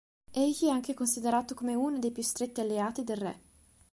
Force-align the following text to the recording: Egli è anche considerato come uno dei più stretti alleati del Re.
Egli 0.33 0.65
è 0.65 0.69
anche 0.69 0.95
considerato 0.95 1.53
come 1.53 1.75
uno 1.75 1.99
dei 1.99 2.09
più 2.09 2.23
stretti 2.23 2.59
alleati 2.59 3.03
del 3.03 3.17
Re. 3.17 3.39